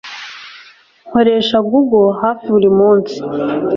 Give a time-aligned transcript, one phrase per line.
[1.07, 3.15] Nkoresha Google hafi buri munsi